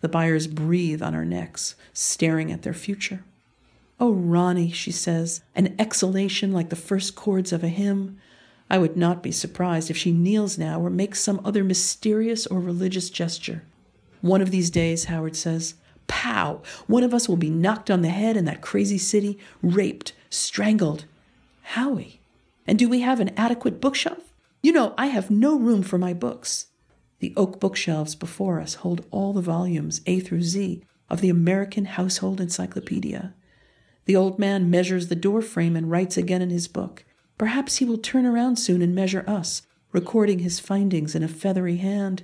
The 0.01 0.09
buyers 0.09 0.47
breathe 0.47 1.01
on 1.01 1.15
our 1.15 1.25
necks, 1.25 1.75
staring 1.93 2.51
at 2.51 2.61
their 2.61 2.73
future. 2.73 3.23
Oh, 3.99 4.11
Ronnie, 4.11 4.71
she 4.71 4.91
says, 4.91 5.41
an 5.55 5.75
exhalation 5.79 6.51
like 6.51 6.69
the 6.69 6.75
first 6.75 7.15
chords 7.15 7.51
of 7.51 7.63
a 7.63 7.67
hymn. 7.67 8.19
I 8.69 8.77
would 8.77 8.97
not 8.97 9.23
be 9.23 9.31
surprised 9.31 9.89
if 9.89 9.97
she 9.97 10.11
kneels 10.11 10.57
now 10.57 10.81
or 10.81 10.89
makes 10.89 11.21
some 11.21 11.41
other 11.45 11.63
mysterious 11.63 12.45
or 12.47 12.59
religious 12.59 13.09
gesture. 13.09 13.63
One 14.21 14.41
of 14.41 14.51
these 14.51 14.69
days, 14.69 15.05
Howard 15.05 15.35
says, 15.35 15.75
pow, 16.07 16.61
one 16.87 17.03
of 17.03 17.13
us 17.13 17.29
will 17.29 17.37
be 17.37 17.49
knocked 17.49 17.89
on 17.89 18.01
the 18.01 18.09
head 18.09 18.35
in 18.35 18.45
that 18.45 18.61
crazy 18.61 18.97
city, 18.97 19.37
raped, 19.61 20.13
strangled, 20.29 21.05
Howie. 21.61 22.21
And 22.65 22.77
do 22.79 22.89
we 22.89 23.01
have 23.01 23.19
an 23.19 23.33
adequate 23.37 23.79
bookshelf? 23.79 24.33
You 24.61 24.71
know, 24.73 24.93
I 24.97 25.07
have 25.07 25.29
no 25.29 25.57
room 25.57 25.83
for 25.83 25.97
my 25.97 26.13
books. 26.13 26.67
The 27.19 27.33
oak 27.37 27.59
bookshelves 27.59 28.15
before 28.15 28.59
us 28.59 28.75
hold 28.75 29.05
all 29.11 29.33
the 29.33 29.41
volumes, 29.41 30.01
A 30.05 30.19
through 30.19 30.43
Z, 30.43 30.83
of 31.09 31.21
the 31.21 31.29
American 31.29 31.85
Household 31.85 32.41
Encyclopedia. 32.41 33.33
The 34.05 34.15
old 34.15 34.39
man 34.39 34.69
measures 34.69 35.07
the 35.07 35.15
door 35.15 35.41
frame 35.41 35.75
and 35.75 35.89
writes 35.89 36.17
again 36.17 36.41
in 36.41 36.49
his 36.49 36.67
book. 36.67 37.05
Perhaps 37.37 37.77
he 37.77 37.85
will 37.85 37.97
turn 37.97 38.25
around 38.25 38.57
soon 38.57 38.81
and 38.81 38.95
measure 38.95 39.23
us, 39.27 39.61
recording 39.91 40.39
his 40.39 40.59
findings 40.59 41.15
in 41.15 41.23
a 41.23 41.27
feathery 41.27 41.77
hand. 41.77 42.23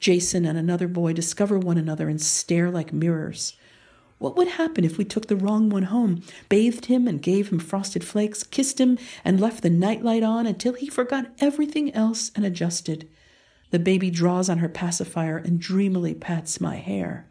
Jason 0.00 0.44
and 0.44 0.58
another 0.58 0.88
boy 0.88 1.12
discover 1.12 1.58
one 1.58 1.78
another 1.78 2.08
and 2.08 2.20
stare 2.20 2.70
like 2.70 2.92
mirrors. 2.92 3.54
What 4.18 4.36
would 4.36 4.48
happen 4.48 4.84
if 4.84 4.96
we 4.96 5.04
took 5.04 5.26
the 5.26 5.36
wrong 5.36 5.68
one 5.68 5.84
home, 5.84 6.22
bathed 6.48 6.86
him 6.86 7.06
and 7.06 7.20
gave 7.22 7.50
him 7.50 7.58
frosted 7.58 8.04
flakes, 8.04 8.42
kissed 8.42 8.80
him 8.80 8.98
and 9.24 9.40
left 9.40 9.62
the 9.62 9.70
nightlight 9.70 10.22
on 10.22 10.46
until 10.46 10.74
he 10.74 10.88
forgot 10.88 11.32
everything 11.38 11.92
else 11.94 12.30
and 12.34 12.44
adjusted? 12.44 13.08
The 13.70 13.78
baby 13.78 14.10
draws 14.10 14.48
on 14.48 14.58
her 14.58 14.68
pacifier 14.68 15.36
and 15.36 15.60
dreamily 15.60 16.14
pats 16.14 16.60
my 16.60 16.76
hair. 16.76 17.28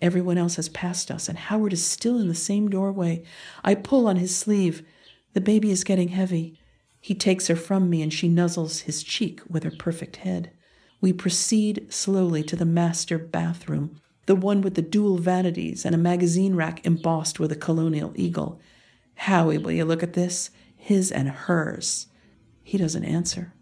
Everyone 0.00 0.38
else 0.38 0.56
has 0.56 0.68
passed 0.68 1.10
us, 1.10 1.28
and 1.28 1.38
Howard 1.38 1.72
is 1.72 1.84
still 1.84 2.18
in 2.18 2.28
the 2.28 2.34
same 2.34 2.68
doorway. 2.68 3.24
I 3.64 3.74
pull 3.74 4.06
on 4.06 4.16
his 4.16 4.36
sleeve. 4.36 4.86
The 5.34 5.40
baby 5.40 5.70
is 5.70 5.84
getting 5.84 6.08
heavy. 6.08 6.58
He 7.00 7.14
takes 7.14 7.48
her 7.48 7.56
from 7.56 7.90
me, 7.90 8.00
and 8.00 8.12
she 8.12 8.28
nuzzles 8.28 8.82
his 8.82 9.02
cheek 9.02 9.40
with 9.48 9.64
her 9.64 9.70
perfect 9.70 10.16
head. 10.16 10.52
We 11.00 11.12
proceed 11.12 11.92
slowly 11.92 12.42
to 12.44 12.56
the 12.56 12.64
master 12.64 13.18
bathroom, 13.18 14.00
the 14.26 14.34
one 14.34 14.62
with 14.62 14.74
the 14.74 14.82
dual 14.82 15.18
vanities 15.18 15.84
and 15.84 15.94
a 15.94 15.98
magazine 15.98 16.54
rack 16.54 16.86
embossed 16.86 17.38
with 17.38 17.52
a 17.52 17.56
colonial 17.56 18.12
eagle. 18.16 18.60
Howie, 19.16 19.58
will 19.58 19.72
you 19.72 19.84
look 19.84 20.02
at 20.02 20.14
this? 20.14 20.50
His 20.76 21.12
and 21.12 21.28
hers. 21.28 22.06
He 22.62 22.78
doesn't 22.78 23.04
answer. 23.04 23.52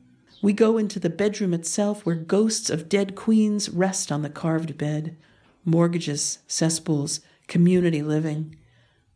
We 0.41 0.53
go 0.53 0.79
into 0.79 1.01
the 1.01 1.11
bedroom 1.11 1.55
itself 1.55 2.05
where 2.05 2.15
ghosts 2.15 2.71
of 2.71 2.89
dead 2.89 3.15
queens 3.15 3.69
rest 3.71 4.13
on 4.13 4.23
the 4.23 4.31
carved 4.31 4.77
bed. 4.77 5.17
Mortgages, 5.65 6.39
cesspools, 6.47 7.21
community 7.49 8.03
living. 8.03 8.57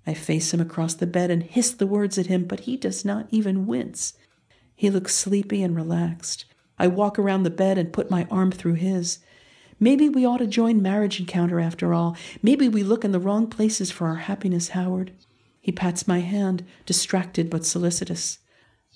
I 0.06 0.14
face 0.14 0.54
him 0.54 0.60
across 0.60 0.94
the 0.94 1.06
bed 1.06 1.30
and 1.30 1.42
hiss 1.42 1.72
the 1.72 1.86
words 1.86 2.16
at 2.18 2.26
him, 2.26 2.44
but 2.44 2.60
he 2.60 2.76
does 2.76 3.04
not 3.04 3.26
even 3.30 3.66
wince. 3.66 4.14
He 4.74 4.90
looks 4.90 5.14
sleepy 5.14 5.62
and 5.62 5.74
relaxed. 5.74 6.44
I 6.78 6.86
walk 6.86 7.18
around 7.18 7.42
the 7.42 7.50
bed 7.50 7.78
and 7.78 7.92
put 7.92 8.10
my 8.10 8.26
arm 8.30 8.52
through 8.52 8.74
his. 8.74 9.18
Maybe 9.80 10.08
we 10.08 10.24
ought 10.24 10.38
to 10.38 10.46
join 10.46 10.80
Marriage 10.80 11.18
Encounter 11.18 11.60
after 11.60 11.92
all. 11.92 12.16
Maybe 12.42 12.68
we 12.68 12.82
look 12.82 13.04
in 13.04 13.12
the 13.12 13.20
wrong 13.20 13.46
places 13.46 13.90
for 13.90 14.06
our 14.06 14.16
happiness, 14.16 14.68
Howard. 14.68 15.12
He 15.60 15.72
pats 15.72 16.06
my 16.06 16.20
hand, 16.20 16.64
distracted 16.84 17.50
but 17.50 17.64
solicitous. 17.64 18.38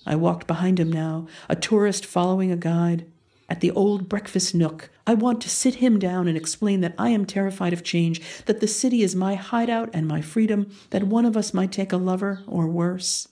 I 0.05 0.15
walked 0.15 0.47
behind 0.47 0.79
him 0.79 0.91
now, 0.91 1.27
a 1.49 1.55
tourist 1.55 2.05
following 2.05 2.51
a 2.51 2.57
guide. 2.57 3.10
At 3.51 3.59
the 3.59 3.71
old 3.71 4.07
breakfast 4.07 4.55
nook. 4.55 4.89
I 5.05 5.13
want 5.13 5.41
to 5.41 5.49
sit 5.49 5.75
him 5.75 5.99
down 5.99 6.29
and 6.29 6.37
explain 6.37 6.79
that 6.79 6.95
I 6.97 7.09
am 7.09 7.25
terrified 7.25 7.73
of 7.73 7.83
change, 7.83 8.21
that 8.45 8.61
the 8.61 8.67
city 8.67 9.03
is 9.03 9.13
my 9.13 9.35
hideout 9.35 9.89
and 9.91 10.07
my 10.07 10.21
freedom, 10.21 10.71
that 10.91 11.03
one 11.03 11.25
of 11.25 11.35
us 11.35 11.53
might 11.53 11.73
take 11.73 11.91
a 11.91 11.97
lover 11.97 12.43
or 12.47 12.65
worse. 12.67 13.27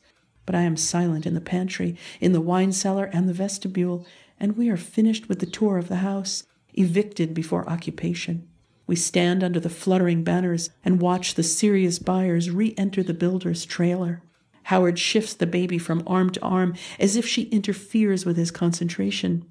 But 0.45 0.55
I 0.55 0.63
am 0.63 0.75
silent 0.75 1.25
in 1.25 1.35
the 1.35 1.41
pantry, 1.41 1.95
in 2.19 2.33
the 2.33 2.41
wine 2.41 2.73
cellar, 2.73 3.05
and 3.05 3.29
the 3.29 3.33
vestibule, 3.33 4.05
and 4.37 4.57
we 4.57 4.69
are 4.69 4.75
finished 4.75 5.29
with 5.29 5.39
the 5.39 5.45
tour 5.45 5.77
of 5.77 5.87
the 5.87 5.97
house, 5.97 6.43
evicted 6.73 7.33
before 7.33 7.69
occupation. 7.69 8.45
We 8.87 8.97
stand 8.97 9.41
under 9.41 9.61
the 9.61 9.69
fluttering 9.69 10.25
banners 10.25 10.69
and 10.83 10.99
watch 10.99 11.35
the 11.35 11.43
serious 11.43 11.97
buyers 11.97 12.51
re 12.51 12.73
enter 12.77 13.03
the 13.03 13.13
builder's 13.13 13.63
trailer. 13.63 14.21
Howard 14.63 14.99
shifts 14.99 15.33
the 15.33 15.47
baby 15.47 15.77
from 15.77 16.03
arm 16.05 16.29
to 16.31 16.41
arm 16.41 16.75
as 16.99 17.15
if 17.15 17.25
she 17.25 17.43
interferes 17.43 18.25
with 18.25 18.35
his 18.35 18.51
concentration. 18.51 19.45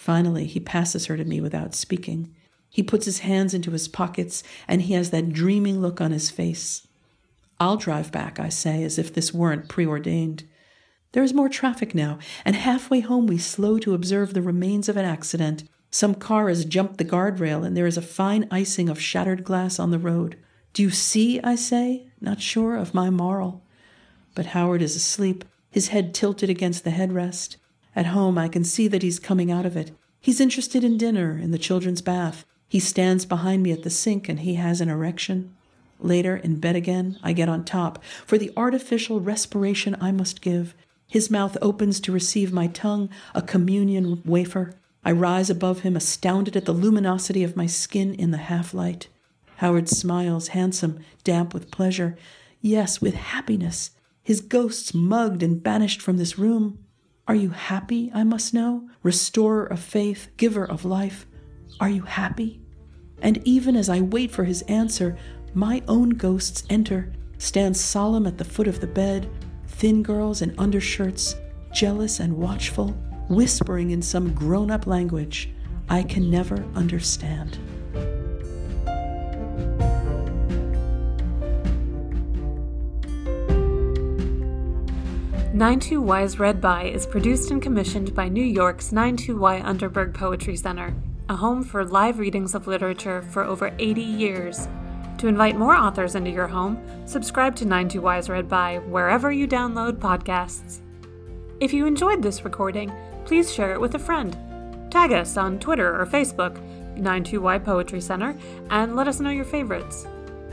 Finally, 0.00 0.46
he 0.46 0.58
passes 0.58 1.06
her 1.06 1.16
to 1.18 1.26
me 1.26 1.42
without 1.42 1.74
speaking. 1.74 2.34
He 2.70 2.82
puts 2.82 3.04
his 3.04 3.18
hands 3.18 3.52
into 3.52 3.70
his 3.70 3.86
pockets 3.86 4.42
and 4.66 4.80
he 4.80 4.94
has 4.94 5.10
that 5.10 5.30
dreaming 5.30 5.82
look 5.82 6.00
on 6.00 6.10
his 6.10 6.30
face. 6.30 6.88
I'll 7.60 7.76
drive 7.76 8.10
back, 8.10 8.40
I 8.40 8.48
say, 8.48 8.82
as 8.82 8.98
if 8.98 9.12
this 9.12 9.34
weren't 9.34 9.68
preordained. 9.68 10.44
There 11.12 11.22
is 11.22 11.34
more 11.34 11.50
traffic 11.50 11.94
now, 11.94 12.18
and 12.46 12.56
halfway 12.56 13.00
home 13.00 13.26
we 13.26 13.36
slow 13.36 13.78
to 13.80 13.92
observe 13.92 14.32
the 14.32 14.40
remains 14.40 14.88
of 14.88 14.96
an 14.96 15.04
accident. 15.04 15.64
Some 15.90 16.14
car 16.14 16.48
has 16.48 16.64
jumped 16.64 16.96
the 16.96 17.04
guardrail, 17.04 17.62
and 17.62 17.76
there 17.76 17.86
is 17.86 17.98
a 17.98 18.02
fine 18.02 18.48
icing 18.50 18.88
of 18.88 18.98
shattered 18.98 19.44
glass 19.44 19.78
on 19.78 19.90
the 19.90 19.98
road. 19.98 20.38
Do 20.72 20.82
you 20.82 20.88
see? 20.88 21.42
I 21.42 21.56
say, 21.56 22.06
not 22.22 22.40
sure 22.40 22.74
of 22.74 22.94
my 22.94 23.10
moral. 23.10 23.62
But 24.34 24.46
Howard 24.46 24.80
is 24.80 24.96
asleep, 24.96 25.44
his 25.70 25.88
head 25.88 26.14
tilted 26.14 26.48
against 26.48 26.84
the 26.84 26.90
headrest. 26.90 27.56
At 27.94 28.06
home, 28.06 28.38
I 28.38 28.48
can 28.48 28.64
see 28.64 28.88
that 28.88 29.02
he's 29.02 29.18
coming 29.18 29.50
out 29.50 29.66
of 29.66 29.76
it. 29.76 29.92
He's 30.20 30.40
interested 30.40 30.84
in 30.84 30.98
dinner, 30.98 31.38
in 31.38 31.50
the 31.50 31.58
children's 31.58 32.02
bath. 32.02 32.44
He 32.68 32.78
stands 32.78 33.24
behind 33.26 33.62
me 33.62 33.72
at 33.72 33.82
the 33.82 33.90
sink 33.90 34.28
and 34.28 34.40
he 34.40 34.54
has 34.54 34.80
an 34.80 34.88
erection. 34.88 35.56
Later, 35.98 36.36
in 36.36 36.60
bed 36.60 36.76
again, 36.76 37.18
I 37.22 37.32
get 37.32 37.48
on 37.48 37.64
top 37.64 38.02
for 38.24 38.38
the 38.38 38.52
artificial 38.56 39.20
respiration 39.20 39.96
I 40.00 40.12
must 40.12 40.40
give. 40.40 40.74
His 41.06 41.30
mouth 41.30 41.56
opens 41.60 41.98
to 42.00 42.12
receive 42.12 42.52
my 42.52 42.68
tongue, 42.68 43.10
a 43.34 43.42
communion 43.42 44.22
wafer. 44.24 44.74
I 45.04 45.12
rise 45.12 45.50
above 45.50 45.80
him, 45.80 45.96
astounded 45.96 46.56
at 46.56 46.66
the 46.66 46.72
luminosity 46.72 47.42
of 47.42 47.56
my 47.56 47.66
skin 47.66 48.14
in 48.14 48.30
the 48.30 48.38
half 48.38 48.72
light. 48.72 49.08
Howard 49.56 49.88
smiles, 49.88 50.48
handsome, 50.48 51.00
damp 51.24 51.52
with 51.52 51.70
pleasure. 51.70 52.16
Yes, 52.60 53.00
with 53.00 53.14
happiness. 53.14 53.90
His 54.22 54.40
ghosts 54.40 54.94
mugged 54.94 55.42
and 55.42 55.62
banished 55.62 56.00
from 56.00 56.18
this 56.18 56.38
room. 56.38 56.78
Are 57.30 57.36
you 57.36 57.50
happy, 57.50 58.10
I 58.12 58.24
must 58.24 58.52
know? 58.52 58.88
Restorer 59.04 59.64
of 59.64 59.78
faith, 59.78 60.30
giver 60.36 60.68
of 60.68 60.84
life. 60.84 61.28
Are 61.78 61.88
you 61.88 62.02
happy? 62.02 62.60
And 63.22 63.38
even 63.46 63.76
as 63.76 63.88
I 63.88 64.00
wait 64.00 64.32
for 64.32 64.42
his 64.42 64.62
answer, 64.62 65.16
my 65.54 65.80
own 65.86 66.10
ghosts 66.10 66.64
enter, 66.68 67.12
stand 67.38 67.76
solemn 67.76 68.26
at 68.26 68.36
the 68.36 68.44
foot 68.44 68.66
of 68.66 68.80
the 68.80 68.88
bed, 68.88 69.30
thin 69.68 70.02
girls 70.02 70.42
in 70.42 70.58
undershirts, 70.58 71.36
jealous 71.72 72.18
and 72.18 72.36
watchful, 72.36 72.88
whispering 73.28 73.92
in 73.92 74.02
some 74.02 74.34
grown 74.34 74.72
up 74.72 74.88
language 74.88 75.50
I 75.88 76.02
can 76.02 76.32
never 76.32 76.64
understand. 76.74 77.58
92Y 85.60 86.24
is 86.24 86.38
Read 86.38 86.58
By 86.58 86.84
is 86.84 87.04
produced 87.04 87.50
and 87.50 87.60
commissioned 87.60 88.14
by 88.14 88.30
New 88.30 88.42
York's 88.42 88.92
92Y 88.92 89.62
Unterberg 89.62 90.14
Poetry 90.14 90.56
Center, 90.56 90.94
a 91.28 91.36
home 91.36 91.62
for 91.62 91.84
live 91.84 92.18
readings 92.18 92.54
of 92.54 92.66
literature 92.66 93.20
for 93.20 93.44
over 93.44 93.70
80 93.78 94.00
years. 94.00 94.68
To 95.18 95.26
invite 95.26 95.58
more 95.58 95.76
authors 95.76 96.14
into 96.14 96.30
your 96.30 96.46
home, 96.46 96.82
subscribe 97.04 97.54
to 97.56 97.66
92Y 97.66 98.20
is 98.20 98.30
Read 98.30 98.48
By 98.48 98.78
wherever 98.78 99.30
you 99.30 99.46
download 99.46 99.98
podcasts. 99.98 100.80
If 101.60 101.74
you 101.74 101.84
enjoyed 101.84 102.22
this 102.22 102.42
recording, 102.42 102.90
please 103.26 103.52
share 103.52 103.74
it 103.74 103.80
with 103.82 103.94
a 103.94 103.98
friend. 103.98 104.38
Tag 104.90 105.12
us 105.12 105.36
on 105.36 105.58
Twitter 105.58 106.00
or 106.00 106.06
Facebook, 106.06 106.56
92Y 106.98 107.62
Poetry 107.62 108.00
Center, 108.00 108.34
and 108.70 108.96
let 108.96 109.08
us 109.08 109.20
know 109.20 109.28
your 109.28 109.44
favorites. 109.44 110.06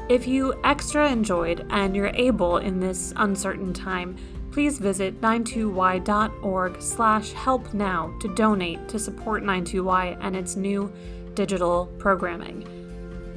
If 0.10 0.28
you 0.28 0.54
extra 0.66 1.10
enjoyed 1.10 1.66
and 1.70 1.96
you're 1.96 2.12
able 2.14 2.58
in 2.58 2.82
this 2.82 3.14
uncertain 3.16 3.74
time, 3.74 4.18
please 4.58 4.80
visit 4.80 5.22
92y.org 5.22 6.82
slash 6.82 7.32
help 7.34 7.72
now 7.76 8.12
to 8.20 8.28
donate 8.34 8.90
to 8.90 8.98
support 8.98 9.44
92y 9.44 10.18
and 10.20 10.36
its 10.36 10.56
new 10.56 10.92
digital 11.36 11.86
programming. 12.00 12.66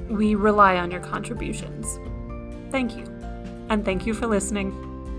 We 0.09 0.35
rely 0.35 0.79
on 0.79 0.91
your 0.91 1.03
contributions. 1.03 1.99
Thank 2.71 2.97
you. 2.97 3.05
And 3.69 3.85
thank 3.85 4.07
you 4.07 4.15
for 4.15 4.27
listening. 4.27 4.73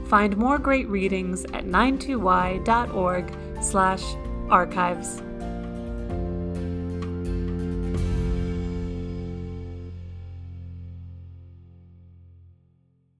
Find 0.07 0.35
more 0.37 0.57
great 0.57 0.89
readings 0.89 1.45
at 1.53 1.65
92y.org 1.65 3.37
slash 3.61 4.03
archives. 4.49 5.21